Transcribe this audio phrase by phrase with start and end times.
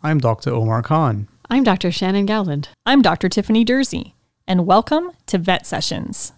[0.00, 0.50] I'm Dr.
[0.54, 1.26] Omar Khan.
[1.50, 1.90] I'm Dr.
[1.90, 2.68] Shannon Gowland.
[2.86, 3.28] I'm Dr.
[3.28, 4.12] Tiffany Dursey,
[4.46, 6.32] and welcome to Vet Sessions.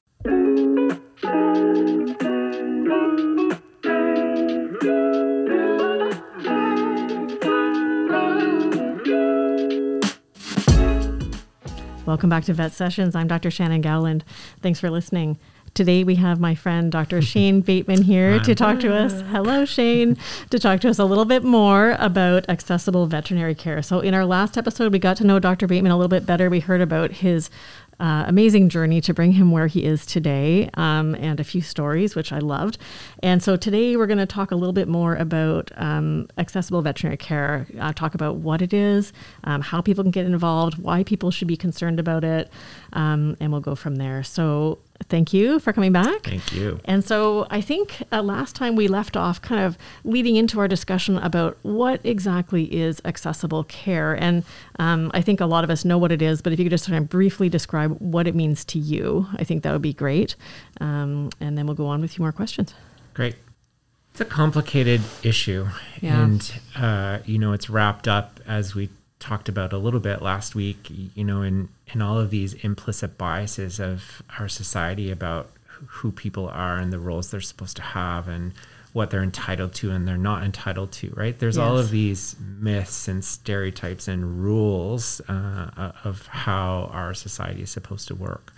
[12.07, 13.15] Welcome back to Vet Sessions.
[13.15, 13.51] I'm Dr.
[13.51, 14.25] Shannon Gowland.
[14.63, 15.39] Thanks for listening.
[15.75, 17.23] Today we have my friend Dr.
[17.30, 19.23] Shane Bateman here to talk to us.
[19.29, 20.16] Hello, Shane,
[20.50, 23.82] to talk to us a little bit more about accessible veterinary care.
[23.82, 25.67] So, in our last episode, we got to know Dr.
[25.67, 26.50] Bateman a little bit better.
[26.50, 27.50] We heard about his
[28.00, 32.16] uh, amazing journey to bring him where he is today um, and a few stories,
[32.16, 32.78] which I loved.
[33.23, 37.18] And so today we're going to talk a little bit more about um, accessible veterinary
[37.18, 39.12] care, uh, talk about what it is,
[39.45, 42.50] um, how people can get involved, why people should be concerned about it,
[42.95, 44.23] um, and we'll go from there.
[44.23, 44.78] So
[45.09, 46.24] thank you for coming back.
[46.24, 46.80] Thank you.
[46.84, 50.68] And so I think uh, last time we left off kind of leading into our
[50.68, 54.14] discussion about what exactly is accessible care.
[54.14, 54.45] And
[54.78, 56.70] um, I think a lot of us know what it is, but if you could
[56.70, 59.95] just kind of briefly describe what it means to you, I think that would be
[59.95, 60.37] great.
[60.80, 62.74] Um, and then we'll go on with a few more questions.
[63.15, 63.37] Great.
[64.12, 65.69] It's a complicated issue.
[66.01, 66.23] Yeah.
[66.23, 68.91] And, uh, you know, it's wrapped up as we
[69.21, 73.17] talked about a little bit last week, you know, in, in all of these implicit
[73.17, 75.51] biases of our society about
[75.87, 78.53] who people are and the roles they're supposed to have and
[78.93, 81.39] what they're entitled to and they're not entitled to, right?
[81.39, 87.71] There's all of these myths and stereotypes and rules uh, of how our society is
[87.71, 88.53] supposed to work.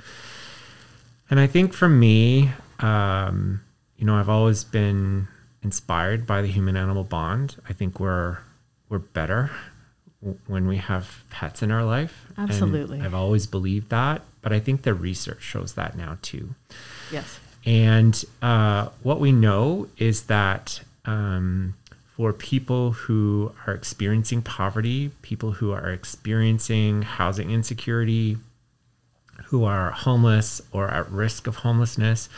[1.28, 3.62] And I think for me, um,
[3.96, 5.28] you know, I've always been
[5.62, 7.56] inspired by the human animal bond.
[7.68, 8.38] I think we're
[8.88, 9.50] we're better
[10.46, 12.26] when we have pets in our life.
[12.36, 13.00] And Absolutely.
[13.00, 16.54] I've always believed that, but I think the research shows that now too.
[17.10, 17.40] Yes.
[17.64, 21.74] And uh, what we know is that um,
[22.16, 28.38] for people who are experiencing poverty, people who are experiencing housing insecurity,
[29.46, 32.28] who are homeless or at risk of homelessness,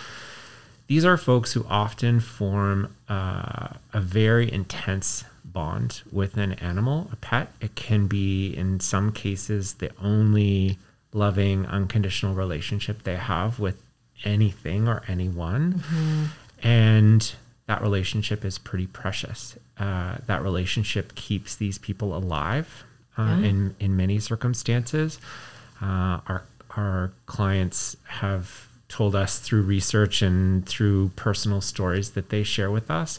[0.86, 7.16] these are folks who often form uh, a very intense bond with an animal, a
[7.16, 7.52] pet.
[7.60, 10.78] It can be, in some cases, the only
[11.12, 13.80] loving, unconditional relationship they have with
[14.24, 15.82] anything or anyone.
[16.62, 17.34] And
[17.66, 19.56] that relationship is pretty precious.
[19.78, 22.84] Uh, that relationship keeps these people alive
[23.16, 25.18] uh, in, in many circumstances.
[25.80, 26.44] Uh, our,
[26.76, 32.90] our clients have told us through research and through personal stories that they share with
[32.90, 33.18] us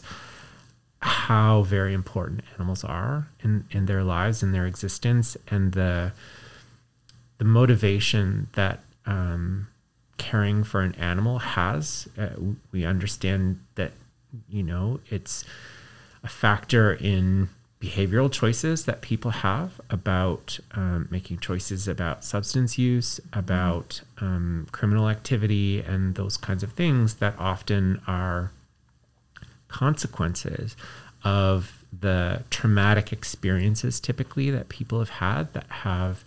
[1.06, 6.12] how very important animals are in, in their lives and their existence and the
[7.38, 9.68] the motivation that um,
[10.16, 12.08] caring for an animal has.
[12.18, 12.30] Uh,
[12.72, 13.92] we understand that
[14.48, 15.44] you know it's
[16.24, 17.48] a factor in
[17.80, 25.08] behavioral choices that people have about um, making choices about substance use, about um, criminal
[25.08, 28.50] activity, and those kinds of things that often are
[29.68, 30.76] consequences
[31.24, 36.24] of the traumatic experiences typically that people have had that have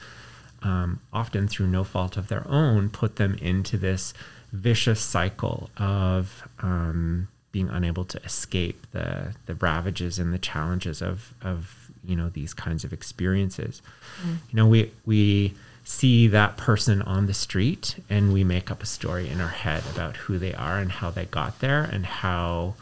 [0.61, 4.13] um, often through no fault of their own put them into this
[4.51, 11.33] vicious cycle of um, being unable to escape the the ravages and the challenges of
[11.41, 13.81] of you know these kinds of experiences.
[14.49, 18.85] You know we we see that person on the street and we make up a
[18.85, 22.75] story in our head about who they are and how they got there and how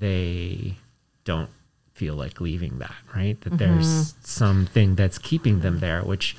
[0.00, 0.76] they
[1.24, 1.50] don't
[1.94, 3.40] feel like leaving that, right?
[3.42, 6.36] That there's something that's keeping them there, which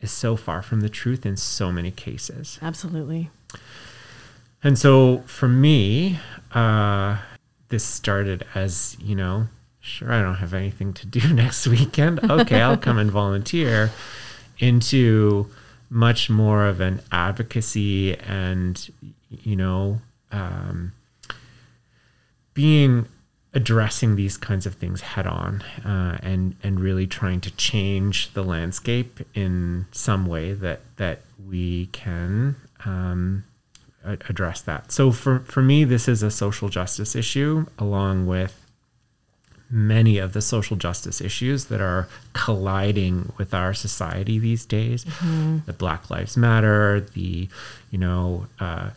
[0.00, 2.58] is so far from the truth in so many cases.
[2.62, 3.30] Absolutely.
[4.62, 6.20] And so for me,
[6.52, 7.18] uh,
[7.68, 9.48] this started as, you know,
[9.80, 12.20] sure, I don't have anything to do next weekend.
[12.30, 13.90] Okay, I'll come and volunteer
[14.58, 15.48] into
[15.88, 18.90] much more of an advocacy and,
[19.42, 20.92] you know, um,
[22.60, 23.06] being
[23.54, 28.42] addressing these kinds of things head on uh, and and really trying to change the
[28.42, 32.54] landscape in some way that that we can
[32.84, 33.42] um,
[34.04, 34.92] address that.
[34.92, 38.54] So for for me, this is a social justice issue, along with
[39.70, 45.06] many of the social justice issues that are colliding with our society these days.
[45.64, 47.48] The Black Lives Matter, the
[47.90, 48.48] you know.
[48.58, 48.90] Uh,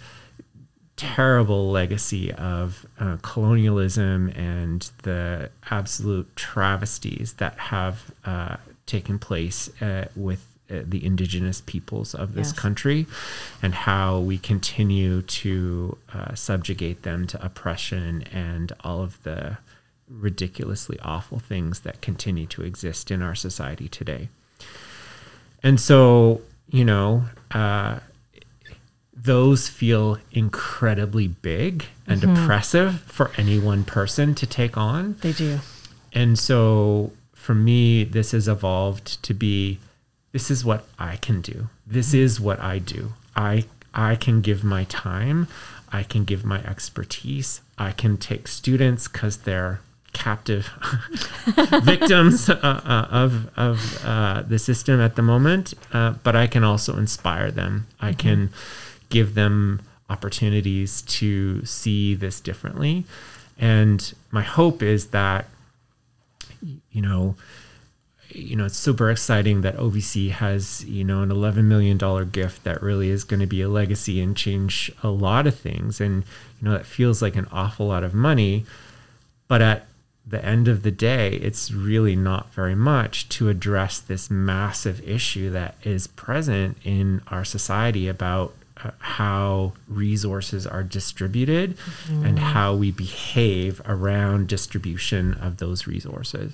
[1.16, 10.06] terrible legacy of uh, colonialism and the absolute travesties that have uh, taken place uh,
[10.16, 12.60] with uh, the indigenous peoples of this Yes.
[12.60, 13.06] country
[13.62, 19.58] and how we continue to uh, subjugate them to oppression and all of the
[20.10, 24.30] ridiculously awful things that continue to exist in our society today.
[25.62, 28.00] And so, you know, uh,
[29.16, 32.44] those feel incredibly big and Mm-hmm.
[32.44, 35.16] oppressive for any one person to take on.
[35.22, 35.60] They do.
[36.12, 39.80] And so for me, this has evolved to be
[40.32, 41.70] this is what I can do.
[41.86, 43.14] This is what I do.
[43.36, 45.48] I I can give my time.
[45.92, 47.62] I can give my expertise.
[47.78, 49.80] I can take students because they're
[50.14, 50.70] captive
[51.84, 55.74] victims uh, uh, of of uh, the system at the moment.
[55.92, 57.86] Uh, but I can also inspire them.
[58.02, 58.50] I can
[59.14, 63.06] give them opportunities to see this differently.
[63.58, 65.48] And my hope is that
[66.92, 67.36] you know,
[68.30, 71.98] you know, it's super exciting that OVC has, you know, an $11 million
[72.30, 76.02] gift that really is going to be a legacy and change a lot of things.
[76.02, 76.24] And,
[76.60, 78.66] you know, it feels like an awful lot of money.
[79.48, 79.86] But at
[80.26, 85.50] the end of the day, it's really not very much to address this massive issue
[85.52, 88.54] that is present in our society about
[89.00, 91.78] how resources are distributed
[92.10, 96.54] and how we behave around distribution of those resources.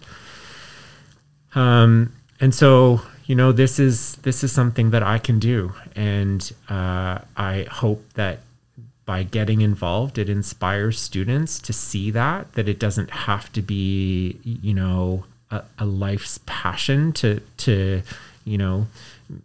[1.56, 6.52] Um, and so, you know, this is this is something that I can do, and
[6.70, 8.40] uh, I hope that
[9.06, 14.40] by getting involved, it inspires students to see that that it doesn't have to be,
[14.44, 18.02] you know, a, a life's passion to to,
[18.46, 18.88] you know,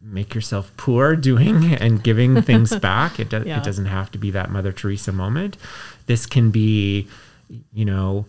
[0.01, 3.19] make yourself poor doing and giving things back.
[3.21, 3.59] It, do, Yeah.
[3.59, 5.57] it doesn't have to be that Mother Teresa moment.
[6.07, 7.09] This can be,
[7.73, 8.27] you know,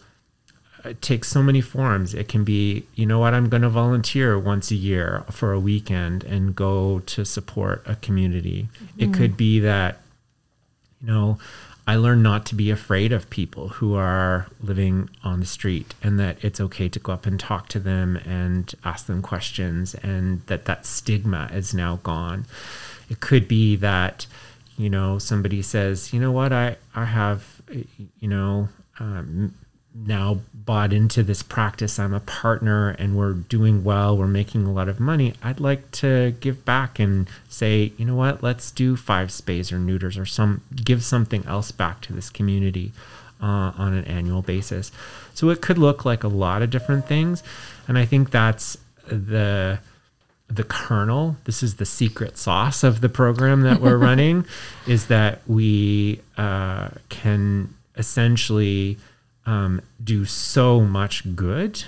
[0.86, 2.14] uh, it takes so many forms.
[2.14, 5.60] It can be, you know what, I'm going to volunteer once a year for a
[5.60, 8.68] weekend and go to support a community.
[8.98, 9.14] It mm-hmm.
[9.14, 10.00] could be that,
[11.02, 11.38] you know,
[11.88, 16.20] I learned not to be afraid of people who are living on the street and
[16.20, 20.42] that it's okay to go up and talk to them and ask them questions and
[20.48, 22.46] that that stigma is now gone.
[23.08, 24.26] It could be that,
[24.78, 27.62] you know, somebody says, you know what, I, I have,
[28.20, 29.54] you know, um,
[29.96, 31.98] now bought into this practice.
[31.98, 34.18] I'm a partner and we're doing well.
[34.18, 35.34] We're making a lot of money.
[35.42, 39.78] I'd like to give back and say, you know what, let's do five spays or
[39.78, 42.92] neuters or some give something else back to this community
[43.42, 44.92] uh, on an annual basis.
[45.34, 47.42] So it could look like a lot of different things.
[47.88, 48.78] And I think that's
[49.08, 49.80] the
[50.48, 54.46] the kernel this is the secret sauce of the program that we're running
[54.86, 58.96] is that we uh, can essentially
[59.46, 61.84] um, do so much good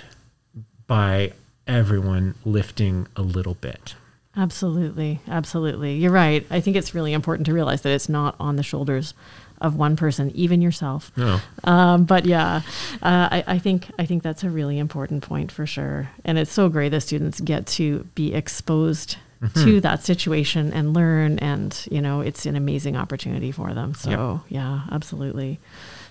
[0.86, 1.32] by
[1.66, 3.94] everyone lifting a little bit
[4.38, 5.20] Absolutely.
[5.26, 5.96] Absolutely.
[5.96, 6.46] You're right.
[6.48, 9.12] I think it's really important to realize that it's not on the shoulders
[9.60, 11.10] of one person, even yourself.
[11.16, 12.62] no Um, but yeah,
[13.02, 16.10] uh, I, I think I think that's a really important point for sure.
[16.24, 19.16] And it's so great that students get to be exposed
[19.54, 21.40] to that situation and learn.
[21.40, 23.94] And you know, it's an amazing opportunity for them.
[23.94, 24.10] So
[24.48, 25.58] yeah, absolutely.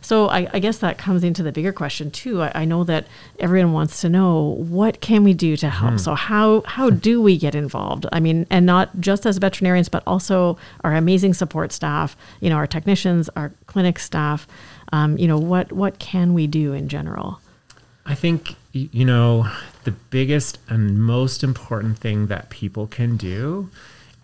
[0.01, 2.41] So I, I guess that comes into the bigger question too.
[2.41, 3.07] I, I know that
[3.39, 5.99] everyone wants to know what can we do to help.
[5.99, 8.05] So how how do we get involved?
[8.11, 12.15] I mean, and not just as veterinarians, but also our amazing support staff.
[12.39, 14.47] You know, our technicians, our clinic staff.
[14.93, 17.39] Um, you know, what what can we do in general?
[18.05, 19.51] I think, you know,
[19.83, 23.69] the biggest and most important thing that people can do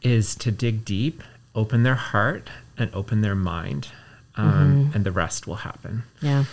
[0.01, 1.21] is to dig deep,
[1.53, 3.89] open their heart, and open their mind,
[4.35, 6.03] um, and the rest will happen.
[6.21, 6.45] Yeah.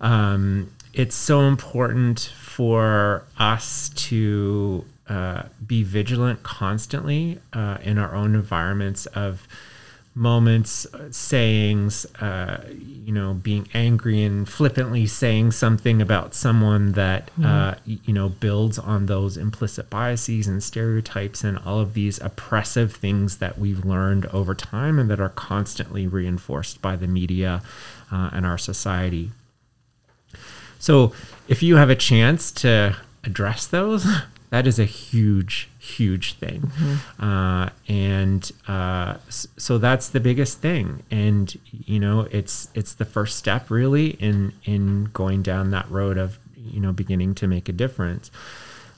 [0.00, 8.34] Um, it's so important for us to uh, be vigilant constantly uh, in our own
[8.34, 9.46] environments of
[10.18, 17.30] moments, uh, sayings, uh, you know, being angry and flippantly saying something about someone that,
[17.42, 22.92] uh, you know, builds on those implicit biases and stereotypes and all of these oppressive
[22.92, 27.62] things that we've learned over time and that are constantly reinforced by the media
[28.10, 29.30] uh, and our society.
[30.80, 31.12] So
[31.46, 34.06] if you have a chance to address those,
[34.50, 36.70] that is a huge, huge thing.
[37.18, 41.02] Uh, and uh, so that's the biggest thing.
[41.10, 46.16] And you know, it's it's the first step really in in going down that road
[46.16, 48.30] of you know beginning to make a difference.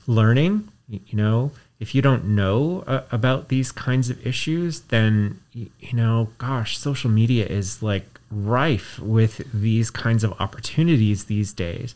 [0.07, 5.93] Learning, you know, if you don't know uh, about these kinds of issues, then you
[5.93, 11.95] know, gosh, social media is like rife with these kinds of opportunities these days.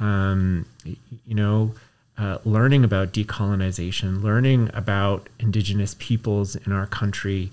[0.00, 1.74] Um, you know,
[2.18, 7.50] uh, learning about decolonization, learning about indigenous peoples in our country,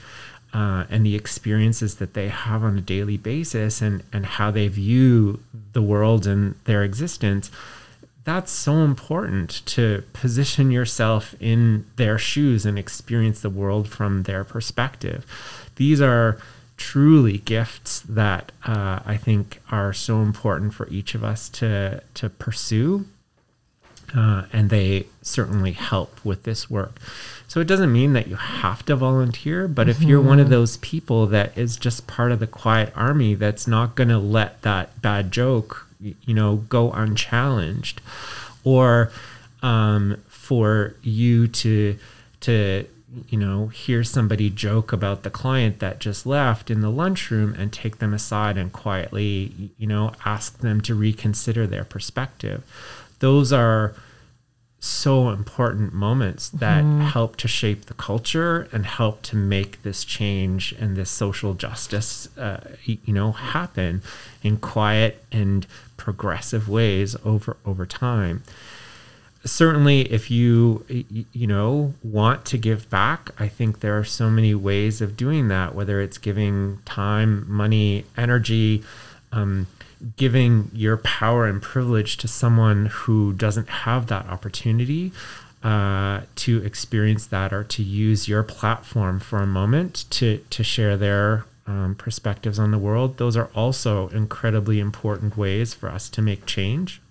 [0.53, 4.67] uh, and the experiences that they have on a daily basis and, and how they
[4.69, 5.39] view
[5.73, 7.51] the world and their existence,
[8.23, 14.43] that's so important to position yourself in their shoes and experience the world from their
[14.43, 15.25] perspective.
[15.75, 16.39] These are
[16.77, 22.29] truly gifts that uh, I think are so important for each of us to to
[22.29, 23.05] pursue,
[24.15, 26.99] uh, and they certainly help with this work.
[27.47, 30.77] So it doesn't mean that you have to volunteer, but if you're one of those
[30.77, 35.01] people that is just part of the quiet army that's not going to let that
[35.01, 38.01] bad joke, you know, go unchallenged,
[38.63, 39.11] or
[39.63, 41.97] um, for you to
[42.41, 42.85] to
[43.29, 47.71] you know hear somebody joke about the client that just left in the lunchroom and
[47.71, 52.63] take them aside and quietly you know ask them to reconsider their perspective
[53.25, 53.95] those are
[54.77, 57.01] so important moments that mm-hmm.
[57.01, 62.29] help to shape the culture and help to make this change and this social justice
[62.37, 64.03] uh, you know happen
[64.43, 65.65] in quiet and
[65.97, 68.43] progressive ways over over time
[69.43, 70.85] certainly if you
[71.33, 75.47] you know want to give back i think there are so many ways of doing
[75.47, 78.83] that whether it's giving time money energy
[79.31, 79.65] um,
[80.15, 85.11] giving your power and privilege to someone who doesn't have that opportunity
[85.63, 90.95] uh, to experience that or to use your platform for a moment to to share
[90.95, 93.17] their um, perspectives on the world.
[93.17, 97.01] Those are also incredibly important ways for us to make change.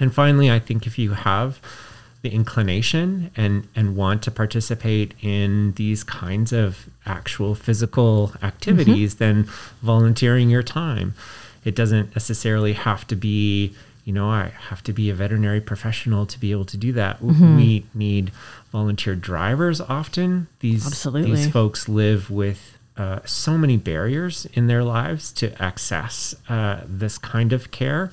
[0.00, 1.60] And finally, I think if you have
[2.22, 9.24] the inclination and and want to participate in these kinds of actual physical activities, mm-hmm.
[9.24, 9.44] then
[9.82, 11.14] volunteering your time.
[11.64, 13.74] It doesn't necessarily have to be,
[14.04, 17.20] you know, I have to be a veterinary professional to be able to do that.
[17.20, 17.56] Mm-hmm.
[17.56, 18.32] We need
[18.70, 20.48] volunteer drivers often.
[20.60, 21.36] These Absolutely.
[21.36, 27.18] these folks live with uh, so many barriers in their lives to access uh, this
[27.18, 28.10] kind of care.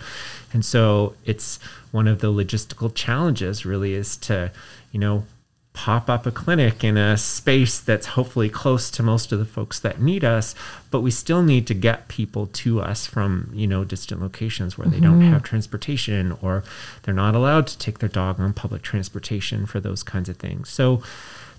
[0.54, 1.60] And so it's
[1.92, 4.52] one of the logistical challenges really is to,
[4.92, 5.26] you know,
[5.74, 9.80] pop up a clinic in a space that's hopefully close to most of the folks
[9.80, 10.54] that need us,
[10.92, 14.88] but we still need to get people to us from, you know, distant locations where
[14.88, 14.96] mm-hmm.
[14.96, 15.32] they don't mm-hmm.
[15.32, 16.64] have transportation or
[17.04, 20.70] they're not allowed to take their dog on public transportation for those kinds of things.
[20.70, 21.02] So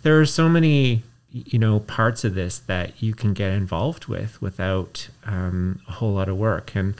[0.02, 4.40] there are so many you know parts of this that you can get involved with
[4.42, 6.94] without um, a whole lot of work and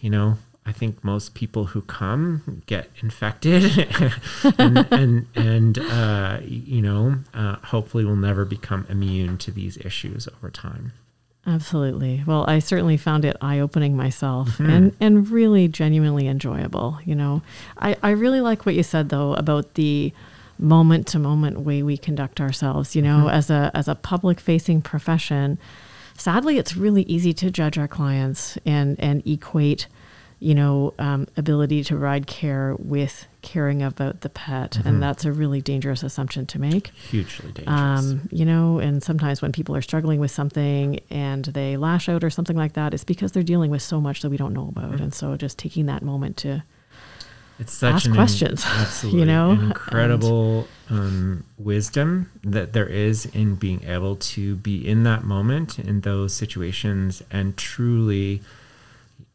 [0.00, 0.36] you know
[0.68, 3.88] I think most people who come get infected
[4.58, 10.28] and and, and uh, you know uh, hopefully will never become immune to these issues
[10.28, 10.92] over time.
[11.46, 12.22] Absolutely.
[12.26, 14.68] Well, I certainly found it eye opening myself mm-hmm.
[14.68, 16.98] and, and really genuinely enjoyable.
[17.06, 17.42] You know,
[17.78, 20.12] I, I really like what you said though about the
[20.58, 22.96] moment to moment way we conduct ourselves.
[22.96, 23.28] You know, mm-hmm.
[23.28, 25.58] as a as a public facing profession,
[26.16, 29.86] sadly, it's really easy to judge our clients and and equate,
[30.40, 34.88] you know, um, ability to provide care with caring about the pet, mm-hmm.
[34.88, 36.88] and that's a really dangerous assumption to make.
[36.88, 37.68] Hugely dangerous.
[37.68, 42.24] Um, you know, and sometimes when people are struggling with something and they lash out
[42.24, 44.68] or something like that, it's because they're dealing with so much that we don't know
[44.68, 45.04] about, mm-hmm.
[45.04, 46.62] and so just taking that moment to
[47.58, 48.64] it's such ask questions.
[48.64, 54.86] In, absolutely, you know, incredible um, wisdom that there is in being able to be
[54.86, 58.40] in that moment in those situations and truly,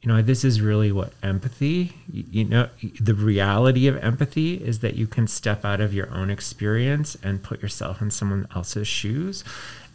[0.01, 1.93] you know, this is really what empathy.
[2.11, 6.29] You know, the reality of empathy is that you can step out of your own
[6.29, 9.43] experience and put yourself in someone else's shoes,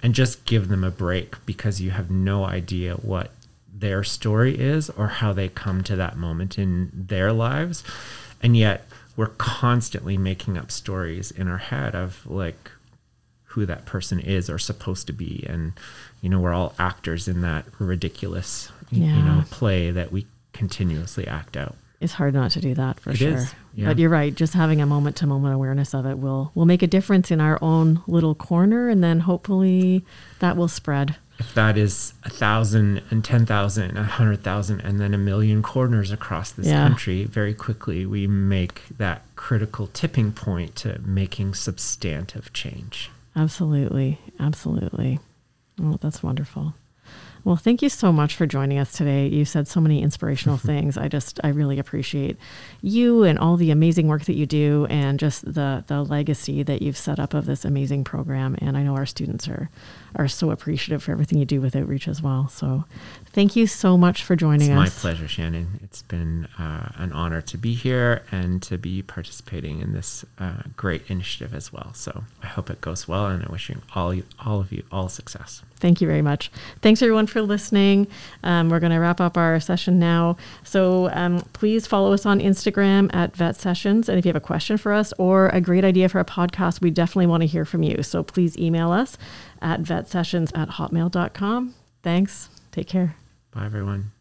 [0.02, 3.30] and just give them a break because you have no idea what
[3.80, 7.84] their story is or how they come to that moment in their lives.
[8.42, 12.70] And yet we're constantly making up stories in our head of like
[13.44, 15.44] who that person is or supposed to be.
[15.48, 15.72] And,
[16.20, 19.16] you know, we're all actors in that ridiculous, yeah.
[19.16, 21.74] you know, play that we continuously act out.
[22.00, 23.38] It's hard not to do that for it sure.
[23.38, 23.88] Is, yeah.
[23.88, 24.32] But you're right.
[24.32, 27.40] Just having a moment to moment awareness of it will will make a difference in
[27.40, 30.04] our own little corner, and then hopefully
[30.38, 35.00] that will spread if that is a thousand and ten thousand, a hundred thousand, and
[35.00, 36.86] then a million corners across this yeah.
[36.86, 43.10] country, very quickly we make that critical tipping point to making substantive change.
[43.36, 45.20] Absolutely, absolutely.
[45.80, 46.74] Oh, that's wonderful.
[47.44, 49.26] Well, thank you so much for joining us today.
[49.26, 50.66] You said so many inspirational mm-hmm.
[50.66, 50.98] things.
[50.98, 52.36] I just, I really appreciate
[52.82, 56.82] you and all the amazing work that you do and just the, the legacy that
[56.82, 58.56] you've set up of this amazing program.
[58.60, 59.70] And I know our students are,
[60.16, 62.48] are so appreciative for everything you do with Outreach as well.
[62.48, 62.84] So
[63.38, 64.96] thank you so much for joining it's us.
[64.96, 65.78] my pleasure, Shannon.
[65.84, 70.62] It's been uh, an honor to be here and to be participating in this uh,
[70.76, 71.94] great initiative as well.
[71.94, 74.12] So I hope it goes well, and I wish you all,
[74.44, 75.62] all of you all success.
[75.76, 76.50] Thank you very much.
[76.82, 78.08] Thanks everyone for listening.
[78.42, 80.36] Um, we're going to wrap up our session now.
[80.64, 84.08] So um, please follow us on Instagram at Vet Sessions.
[84.08, 86.80] And if you have a question for us or a great idea for a podcast,
[86.80, 88.02] we definitely want to hear from you.
[88.02, 89.16] So please email us
[89.62, 91.76] at vetsessions at hotmail.com.
[92.02, 92.48] Thanks.
[92.72, 93.14] Take care.
[93.58, 94.12] Bye, everyone.